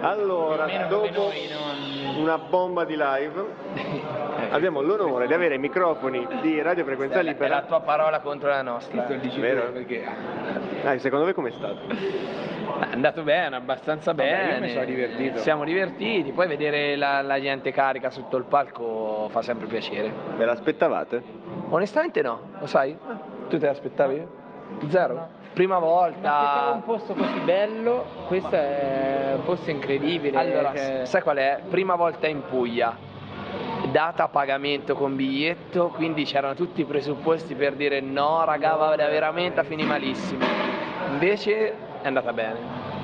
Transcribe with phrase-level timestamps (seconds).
[0.00, 1.30] Allora, dopo
[2.18, 3.44] una bomba di live,
[4.50, 7.62] abbiamo l'onore di avere i microfoni di Radio Frequenza È la Libera.
[7.62, 9.06] tua parola contro la nostra.
[9.38, 9.72] Vero?
[10.82, 11.78] Dai, secondo me com'è stato?
[11.88, 14.54] È andato bene, abbastanza Vabbè, bene.
[14.56, 15.38] io mi sono divertito.
[15.38, 20.12] Siamo divertiti, poi vedere la, la gente carica sotto il palco fa sempre piacere.
[20.36, 21.22] Ve l'aspettavate?
[21.70, 22.94] Onestamente no, lo sai?
[23.48, 24.26] Tu te l'aspettavi?
[24.88, 25.28] Zero?
[25.56, 26.72] Prima volta.
[26.74, 30.36] un posto così bello, questo è un posto incredibile.
[30.36, 31.60] Allora, cioè- sai qual è?
[31.70, 32.94] Prima volta in Puglia,
[33.90, 38.96] data a pagamento con biglietto, quindi c'erano tutti i presupposti per dire no, raga, va
[38.96, 40.44] veramente a finire malissimo.
[41.12, 41.70] Invece
[42.02, 42.58] è andata bene.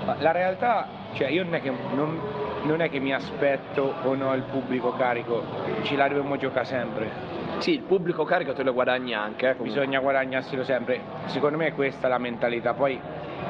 [0.05, 2.21] Ma La realtà, cioè io non è che, non,
[2.65, 5.43] non è che mi aspetto o no il pubblico carico,
[5.85, 7.32] ci la dobbiamo giocare sempre.
[7.63, 9.81] Sì, il pubblico carico te lo guadagni anche, eh, comunque.
[9.81, 11.01] Bisogna guadagnarselo sempre.
[11.27, 12.75] Secondo me questa è la mentalità.
[12.75, 12.99] Poi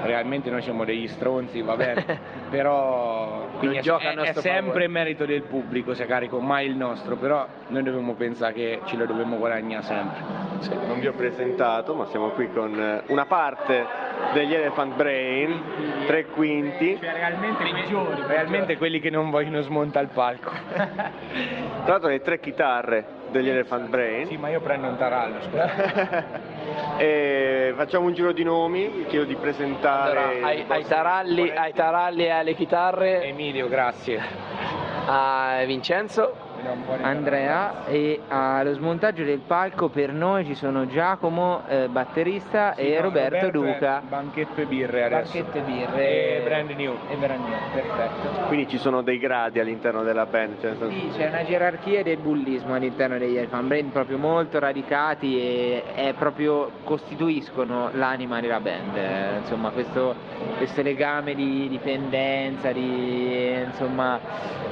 [0.02, 2.05] realmente noi siamo degli stronzi, va bene.
[2.51, 4.88] Però quindi è, è- è sempre favore.
[4.88, 7.16] merito del pubblico se carico, mai il nostro.
[7.16, 10.21] Però noi dobbiamo pensare che ce lo dobbiamo guadagnare sempre.
[10.87, 13.87] Non vi ho presentato, ma siamo qui con eh, una parte
[14.35, 15.63] degli Elephant Brain,
[16.07, 16.99] tre quinti.
[17.01, 17.65] Cioè realmente,
[18.26, 20.51] realmente quelli che non vogliono smontare il palco.
[20.76, 24.29] Tra l'altro le tre chitarre degli Elephant Brain.
[24.29, 26.23] sì, ma io prendo un tarallo, scusa.
[26.99, 32.25] e facciamo un giro di nomi, chiedo di presentare Allora, ai, ai taralli, ai taralli
[32.25, 34.21] e alle chitarre, Emilio, grazie.
[35.07, 36.41] a Vincenzo,
[37.02, 42.95] Andrea e allo smontaggio del palco per noi ci sono Giacomo, eh, batterista, Sì, e
[42.96, 44.02] no, Roberto, è Duca.
[44.07, 45.32] Banchetto e birre adesso.
[45.32, 46.37] Banchetto e birre.
[46.38, 46.95] E brand new.
[47.10, 48.46] E brand new, perfetto.
[48.46, 50.60] Quindi ci sono dei gradi all'interno della band.
[50.60, 55.82] cioè Sì, c'è una gerarchia del bullismo all'interno degli Elephant Brain proprio molto radicati e
[55.95, 58.97] è proprio costituiscono l'anima della band.
[58.97, 60.15] eh, Insomma, questo,
[60.57, 64.19] questo legame di dipendenza, di insomma,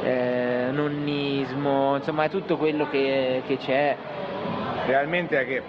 [0.03, 0.69] eh,
[1.41, 3.97] nonnismo, insomma, è tutto quello che, che c'è.
[4.87, 5.63] Realmente è che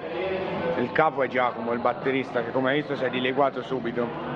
[0.79, 4.29] il capo è Giacomo, il batterista, che come hai visto si è dileguato subito.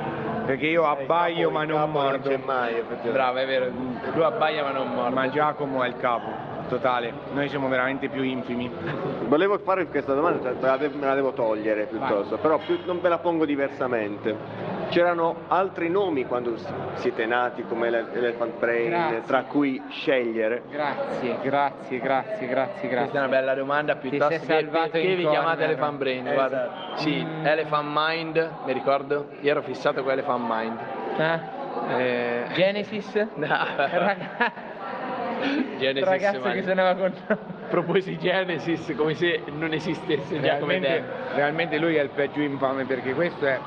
[0.45, 2.29] Perché io abbaio ma non mordo.
[2.29, 3.09] c'è mai, effettivamente.
[3.09, 3.71] bravo, è vero,
[4.13, 5.13] lui abbaia ma non morde.
[5.15, 6.29] Ma Giacomo è il capo,
[6.69, 7.11] totale.
[7.33, 8.71] Noi siamo veramente più infimi.
[9.27, 13.43] Volevo farvi questa domanda, me la devo togliere piuttosto, però più- non ve la pongo
[13.45, 14.74] diversamente.
[14.99, 16.55] C'erano altri nomi quando
[16.93, 19.21] siete nati come Ele- Elephant Brain, Grazie.
[19.23, 20.61] tra cui scegliere?
[20.69, 25.29] Grazie, grazie, grazie, grazie, Questa è una bella domanda piuttosto che perché vi corner.
[25.31, 26.33] chiamate Elephant Brain, Esatto.
[26.33, 26.71] guarda.
[26.95, 27.45] Sì, Mm.
[27.45, 30.79] Elephant Mind, mi ricordo, io ero fissato con Elephant Mind.
[31.17, 31.39] Eh?
[31.97, 33.13] Eh, Genesis?
[33.35, 34.53] no, Raga-
[35.77, 37.13] Genesis, ragazzo ma- che suonava con
[37.67, 41.35] proposi Genesis come se non esistesse già come Realmente, te.
[41.35, 43.59] realmente lui è il peggio infame perché questo è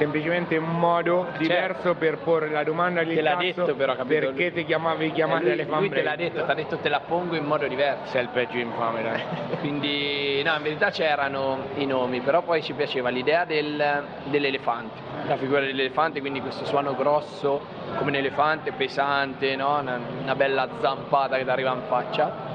[0.00, 3.10] semplicemente un modo diverso per porre la domanda Certo.
[3.10, 4.26] agli Te l'ha detto però, capito?
[4.28, 6.88] perché ti chiamavi Eh, chiamate lui, Elephant lui te l'ha detto, ti ha detto te
[6.88, 8.06] la pongo in modo diverso.
[8.10, 9.20] Sei il peggio infame, dai.
[9.60, 15.36] Quindi no, in verità c'erano i nomi, però poi ci piaceva l'idea del- dell'elefante, la
[15.36, 17.60] figura dell'elefante, quindi questo suono grosso
[17.98, 19.80] come un elefante, pesante, no?
[19.80, 22.48] una, una bella zampata che ti arriva in faccia.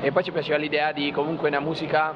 [0.00, 2.12] E poi ci piaceva l'idea di comunque una musica,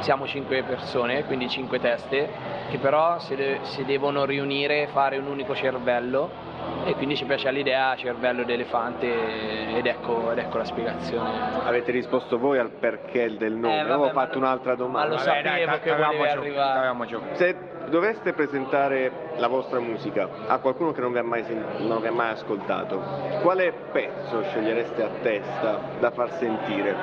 [0.00, 2.28] siamo cinque persone, quindi cinque teste,
[2.70, 6.48] che però si, de- si devono riunire e fare un unico cervello.
[6.84, 11.30] E quindi ci piaceva l'idea cervello d'elefante ed ecco, ed ecco la spiegazione.
[11.64, 15.08] Avete risposto voi al perché del nome, Eh, vabbè, avevo ma- fatto un'altra ma domanda.
[15.08, 17.34] lo Vabbè, dai, sapevo che t'avevamo volevi arrivare.
[17.36, 17.56] Se
[17.88, 22.06] doveste presentare la vostra musica a qualcuno che non vi ha mai, sen- non vi
[22.06, 23.02] ha mai ascoltato,
[23.42, 26.94] quale pezzo scegliereste a testa da far sentire?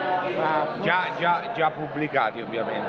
[0.81, 2.86] Già, già, già pubblicati ovviamente.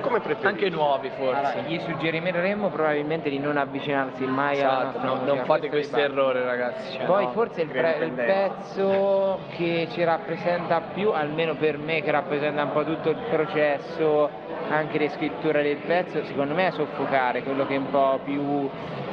[0.00, 0.46] Come preferite?
[0.48, 1.38] Anche nuovi forse.
[1.38, 5.68] Allora, gli suggeriremmo probabilmente di non avvicinarsi mai alla Esatto, nostra no- musica, non fate
[5.68, 6.96] questo errore ragazzi.
[6.96, 7.30] cioè, Poi no.
[7.30, 12.72] forse il, pre- il pezzo che ci rappresenta più, almeno per me che rappresenta un
[12.72, 14.28] po' tutto il processo,
[14.68, 18.68] anche le scritture del pezzo, secondo me è soffocare, quello che un po' più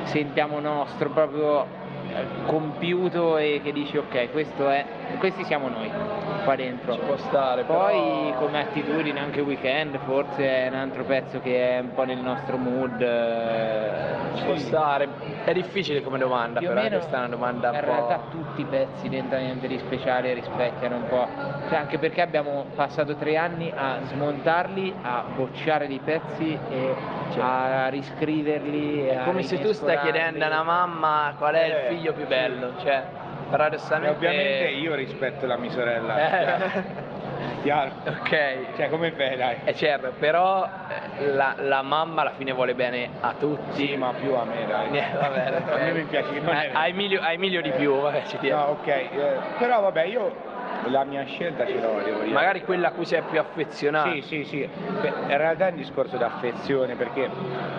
[0.06, 1.64] sentiamo nostro, proprio
[2.12, 4.84] eh, compiuto e che dici ok, questo è,
[5.20, 5.92] questi siamo noi
[6.44, 6.94] qua dentro.
[6.94, 11.78] Ci può stare, Poi però- come attitudine anche Weekend forse è un altro pezzo che
[11.78, 13.02] è un po' nel nostro mood.
[13.02, 15.08] eh, Ci può stare.
[15.44, 18.30] È difficile come domanda, più però meno questa è una domanda in un realtà po'.
[18.32, 21.28] tutti i pezzi dentro niente di speciale rispecchiano un po'.
[21.70, 26.96] Cioè, anche perché abbiamo passato tre anni a smontarli, a bocciare dei pezzi e
[27.40, 29.08] a riscriverli.
[29.08, 32.28] È come se tu stai chiedendo a una mamma qual è il Eh, figlio più
[32.28, 33.04] bello, cioè
[33.50, 36.18] E paradossalmente ovviamente io rispetto la mia sorella.
[36.18, 36.46] Eh.
[36.46, 36.72] chiaro.
[37.64, 37.92] Chiaro.
[38.22, 38.76] Ok.
[38.78, 39.56] Cioè come fai dai?
[39.66, 40.68] Eh certo, però
[41.34, 43.88] la, la mamma alla fine vuole bene a tutti.
[43.88, 44.90] Sì, ma più a me, dai.
[45.00, 47.72] Eh, vabbè, a me mi piace che non Eh, è- a Emilio, a Emilio di
[47.72, 48.56] più, vabbè, ci tiene.
[48.56, 49.10] No, ok, eh,
[49.58, 50.32] però vabbè, io
[50.86, 52.34] la mia scelta ce l'ho, devo dire.
[52.34, 54.12] Magari quella a cui sei più affezionato.
[54.12, 54.70] Sì, sì, sì.
[55.02, 57.30] Beh, in realtà è un discorso d'affezione perché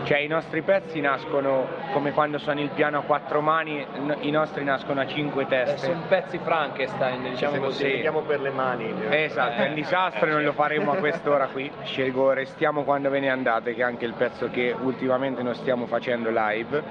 [0.04, 4.30] cioè, i nostri pezzi nascono come quando suoni il piano a quattro mani, n- i
[4.30, 5.78] nostri nascono a cinque teste.
[5.78, 7.84] sono pezzi Frankenstein, diciamo Se non così.
[7.84, 8.94] ci vediamo per le mani.
[9.10, 11.70] Esatto, è un disastro e non lo faremo a quest'ora qui.
[11.82, 15.86] Scelgo Restiamo quando ve ne andate, che è anche il pezzo che ultimamente non stiamo
[15.86, 16.82] facendo live,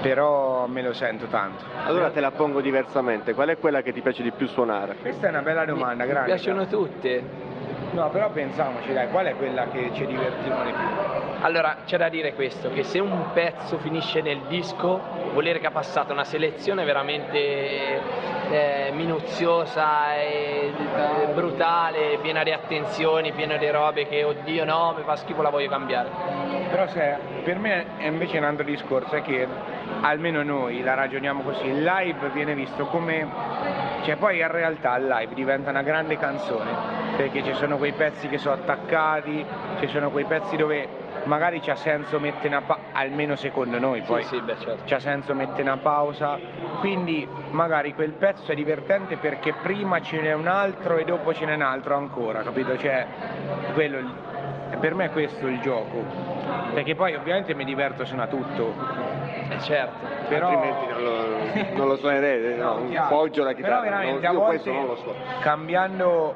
[0.00, 1.64] però me lo sento tanto.
[1.84, 4.96] Allora te la pongo diversamente, qual è quella che ti piace di più suonare?
[5.00, 6.32] Questa è una bella domanda, Mi grande.
[6.32, 7.54] piacciono tutte.
[7.92, 10.86] No, però pensiamoci, dai, qual è quella che ci divertiamo di più?
[11.40, 15.00] Allora, c'è da dire questo, che se un pezzo finisce nel disco,
[15.32, 17.38] vuol dire che ha passato una selezione veramente
[18.50, 25.02] eh, minuziosa e e brutale, piena di attenzioni, piena di robe che, oddio no, mi
[25.04, 26.08] fa schifo, la voglio cambiare.
[26.70, 29.46] Però se, per me è invece un altro discorso, è che
[30.00, 33.26] almeno noi la ragioniamo così, il live viene visto come,
[34.02, 36.70] cioè poi in realtà il live diventa una grande canzone,
[37.16, 39.44] perché ci sono quei pezzi che sono attaccati,
[39.80, 44.22] ci sono quei pezzi dove magari c'ha senso mettere una pausa, almeno secondo noi poi.
[44.22, 44.82] Sì, sì, beh, certo.
[44.84, 46.38] C'ha senso mettere una pausa,
[46.80, 51.46] quindi magari quel pezzo è divertente perché prima ce n'è un altro e dopo ce
[51.46, 52.76] n'è un altro ancora, capito?
[52.76, 53.06] Cioè,
[53.74, 53.98] quello,
[54.78, 56.04] per me è questo il gioco,
[56.74, 58.74] perché poi ovviamente mi diverto suona tutto,
[59.56, 60.06] Eh, certo.
[60.28, 60.48] però...
[60.48, 63.80] Altrimenti non lo, non lo suonerete, no, un poggio la chitarra.
[63.80, 65.14] Però veramente no, io questo non lo so.
[65.40, 66.34] cambiando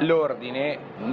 [0.00, 1.04] l'ordine mh,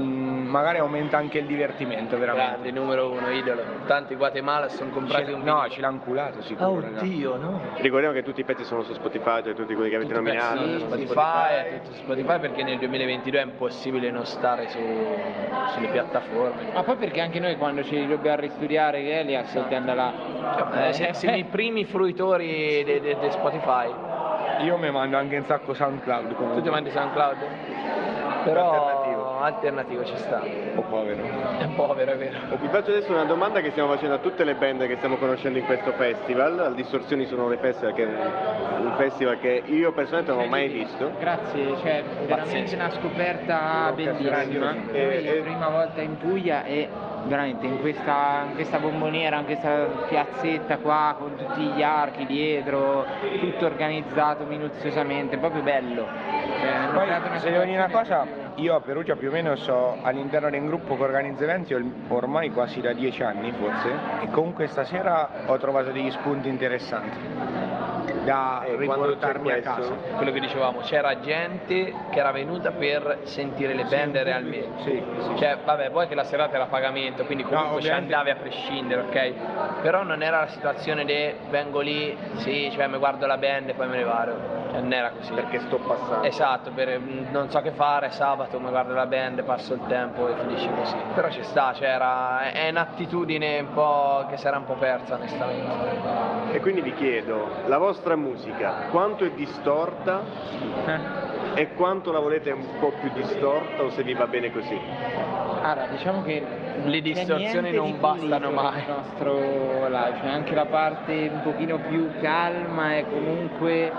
[0.49, 2.51] magari aumenta anche il divertimento veramente.
[2.61, 3.61] Grande, numero uno, idolo.
[3.85, 5.69] Tanti Guatemala sono comprati Ce- un no, vinile.
[5.69, 6.79] ce l'hanno culato sicuro.
[6.81, 6.99] raga.
[7.01, 7.59] Oddio, no.
[7.75, 10.57] Ricordiamo che tutti i pezzi sono su Spotify, cioè tutti quelli che avete nominato.
[10.61, 11.05] su Spotify.
[11.07, 14.79] Spotify, tutto su Spotify perché nel 2022 è impossibile non stare su-
[15.73, 16.71] sulle piattaforme.
[16.73, 20.13] Ma poi perché anche noi quando ci dobbiamo ristudiare che li ascoltiamo là.
[20.87, 24.07] Eh, se- siamo i primi fruitori di Spotify.
[24.59, 26.61] Io mi mando anche un sacco SoundCloud Tu comunque.
[26.61, 27.37] ti mandi SoundCloud?
[28.43, 29.39] Però Alternativo.
[29.41, 30.41] alternativo ci sta.
[30.75, 31.21] Oh povero.
[31.59, 32.37] È povero, è vero.
[32.59, 35.57] Vi faccio adesso una domanda che stiamo facendo a tutte le band che stiamo conoscendo
[35.59, 36.57] in questo festival.
[36.59, 41.11] Al Distorsioni sono le festival che, un festival che io personalmente non ho mai visto.
[41.19, 42.75] Grazie, cioè veramente Pazzesco.
[42.75, 44.29] una scoperta bellissima.
[44.29, 44.75] grandiosa.
[44.93, 45.35] Eh, eh.
[45.35, 46.87] la prima volta in Puglia e
[47.25, 53.05] veramente in questa, in questa bomboniera, in questa piazzetta qua con tutti gli archi dietro,
[53.39, 56.07] tutto organizzato minuziosamente, proprio bello.
[56.61, 58.25] Hanno Poi, se devo dire una cosa,
[58.55, 61.85] io a Perugia più o meno so all'interno di un gruppo che organizza eventi or-
[62.09, 63.89] ormai quasi da dieci anni forse
[64.21, 67.68] e comunque stasera ho trovato degli spunti interessanti
[68.29, 69.93] da E quando riportarmi a casa.
[70.15, 74.83] Quello che dicevamo, c'era gente che era venuta per sentire le band realmente.
[74.83, 75.35] Sì, sì.
[75.37, 78.35] Cioè, vabbè, poi che la serata era a pagamento, quindi comunque ci ovviamente- andavi a
[78.41, 79.81] prescindere, ok?
[79.81, 83.73] Però non era la situazione di vengo lì, sì, cioè mi guardo la band e
[83.73, 84.58] poi me ne vado.
[84.71, 85.33] Cioè, non era così.
[85.33, 86.23] Perché sto passando.
[86.27, 86.99] Esatto, per,
[87.31, 90.95] non so che fare, sabato mi guardo la band, passo il tempo e finisce così.
[91.15, 95.15] Però ci sta, cioè era, è un'attitudine un po' che si era un po' persa
[95.15, 96.51] onestamente.
[96.51, 100.21] E quindi vi chiedo, la vostra musica quanto è distorta
[101.53, 104.79] e quanto la volete un po' più distorta o se vi va bene così?
[105.61, 106.41] Allora, diciamo che
[106.83, 108.75] Le distorsioni non di bastano mai.
[108.75, 109.33] nel nostro
[109.87, 113.91] live, c'è anche la parte un pochino più calma e comunque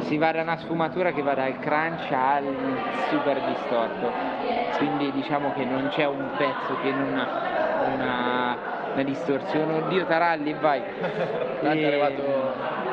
[0.00, 2.44] si va da una sfumatura che va dal crunch al
[3.10, 4.10] super distorto.
[4.78, 8.56] Quindi diciamo che non c'è un pezzo che non ha una,
[8.92, 9.74] una distorsione.
[9.78, 10.80] Oddio Taralli, vai!
[11.60, 12.22] Tanto è E- arrivato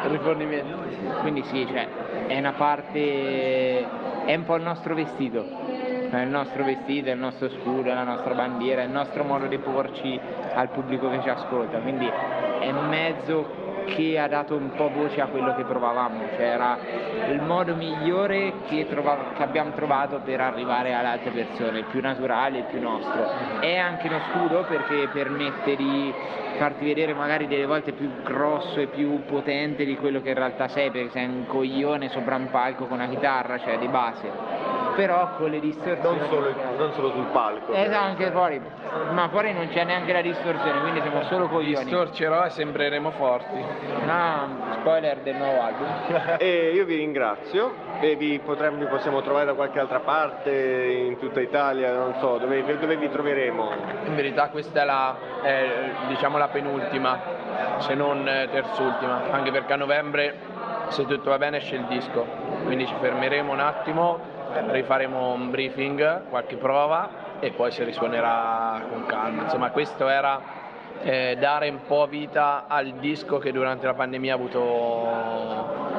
[0.05, 0.77] il rifornimento.
[1.21, 1.87] quindi sì, cioè,
[2.27, 3.85] è una parte,
[4.25, 5.45] è un po' il nostro vestito,
[6.09, 9.23] è il nostro vestito, è il nostro scudo, è la nostra bandiera, è il nostro
[9.23, 10.19] modo di porci
[10.55, 12.09] al pubblico che ci ascolta, quindi
[12.59, 16.77] è mezzo che ha dato un po' voce a quello che provavamo, cioè era
[17.29, 22.65] il modo migliore che, trova- che abbiamo trovato per arrivare alle altre persone, più naturale,
[22.69, 23.59] più nostro.
[23.59, 26.13] È anche uno scudo perché permette di
[26.57, 30.67] farti vedere magari delle volte più grosso e più potente di quello che in realtà
[30.67, 34.62] sei, perché sei un coglione sopra un palco con una chitarra, cioè di base.
[34.95, 36.17] Però con le distorsioni.
[36.17, 37.73] Non solo, non solo sul palco.
[37.73, 38.61] Esatto, anche fuori.
[39.11, 41.85] Ma fuori non c'è neanche la distorsione, quindi siamo solo coglioni.
[41.85, 43.55] Distorcerò e sembreremo forti.
[44.05, 45.87] No, spoiler del nuovo album.
[46.43, 51.17] E io vi ringrazio e vi, potremmo, vi possiamo trovare da qualche altra parte in
[51.17, 53.71] tutta Italia, non so, dove, dove vi troveremo?
[54.05, 55.67] In verità questa è la, è,
[56.07, 57.19] diciamo la penultima,
[57.77, 60.35] se non eh, terzultima, anche perché a novembre,
[60.89, 62.25] se tutto va bene, esce il disco.
[62.65, 64.19] Quindi ci fermeremo un attimo,
[64.69, 69.43] rifaremo un briefing, qualche prova e poi si risuonerà con calma.
[69.43, 70.61] Insomma, questo era
[71.01, 74.61] eh, dare un po' vita al disco che durante la pandemia ha avuto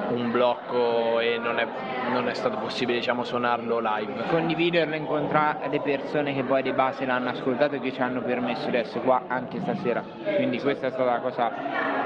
[0.09, 1.67] un blocco e non è,
[2.11, 4.25] non è stato possibile diciamo, suonarlo live.
[4.29, 8.71] Condividerlo, incontrare le persone che poi di base l'hanno ascoltato e che ci hanno permesso
[8.71, 10.03] di essere qua anche stasera.
[10.37, 11.51] Quindi questa è stata la cosa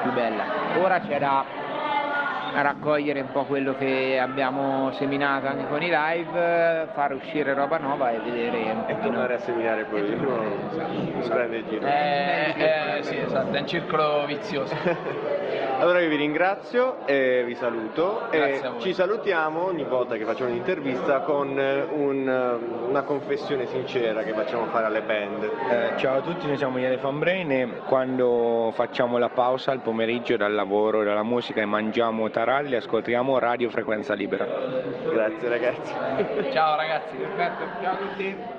[0.02, 0.44] più bella.
[0.80, 1.18] Ora c'è
[2.52, 7.78] da raccogliere un po' quello che abbiamo seminato anche con i live, far uscire roba
[7.78, 11.86] nuova e vedere un E tornare a seminare poi, un grande giro.
[11.86, 14.74] Eh, eh, sì, esatto, è un circolo vizioso.
[15.78, 20.24] Allora io vi ringrazio e vi saluto Grazie e a ci salutiamo ogni volta che
[20.24, 25.44] facciamo un'intervista con eh, un, eh, una confessione sincera che facciamo fare alle band.
[25.44, 29.78] Eh, ciao a tutti, noi siamo gli Elephant Brain e quando facciamo la pausa al
[29.78, 34.46] pomeriggio dal lavoro, dalla musica e mangiamo taralli, ascoltiamo Radio Frequenza Libera.
[34.46, 35.92] Grazie ragazzi.
[36.52, 37.16] Ciao ragazzi.
[37.16, 38.57] Perfetto, ciao a tutti.